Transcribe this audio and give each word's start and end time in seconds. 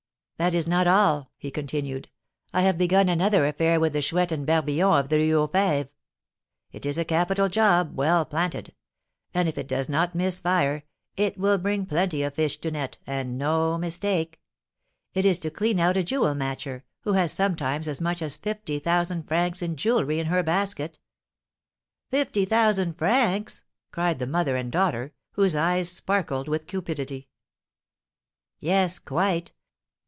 "That 0.37 0.55
is 0.55 0.67
not 0.67 0.87
all," 0.87 1.29
he 1.37 1.51
continued. 1.51 2.09
"I 2.51 2.63
have 2.63 2.75
begun 2.75 3.09
another 3.09 3.45
affair 3.45 3.79
with 3.79 3.93
the 3.93 4.01
Chouette 4.01 4.31
and 4.31 4.43
Barbillon 4.43 4.99
of 5.01 5.09
the 5.09 5.17
Rue 5.17 5.37
aux 5.39 5.47
Fêves. 5.47 5.89
It 6.71 6.83
is 6.83 6.97
a 6.97 7.05
capital 7.05 7.47
job, 7.47 7.95
well 7.95 8.25
planted; 8.25 8.73
and 9.35 9.47
if 9.47 9.55
it 9.59 9.67
does 9.67 9.87
not 9.87 10.15
miss 10.15 10.39
fire, 10.39 10.83
it 11.15 11.37
will 11.37 11.59
bring 11.59 11.85
plenty 11.85 12.23
of 12.23 12.33
fish 12.33 12.57
to 12.61 12.71
net, 12.71 12.97
and 13.05 13.37
no 13.37 13.77
mistake. 13.77 14.41
It 15.13 15.27
is 15.27 15.37
to 15.37 15.51
clean 15.51 15.79
out 15.79 15.95
a 15.95 16.03
jewel 16.03 16.33
matcher, 16.33 16.81
who 17.01 17.13
has 17.13 17.31
sometimes 17.31 17.87
as 17.87 18.01
much 18.01 18.23
as 18.23 18.35
fifty 18.35 18.79
thousand 18.79 19.27
francs 19.27 19.61
in 19.61 19.75
jewelry 19.75 20.17
in 20.19 20.25
her 20.25 20.41
basket." 20.41 20.97
"Fifty 22.09 22.45
thousand 22.45 22.97
francs!" 22.97 23.63
cried 23.91 24.17
the 24.17 24.25
mother 24.25 24.55
and 24.55 24.71
daughter, 24.71 25.13
whose 25.33 25.55
eyes 25.55 25.91
sparkled 25.91 26.47
with 26.47 26.65
cupidity. 26.65 27.29
"Yes 28.59 28.97
quite. 28.97 29.51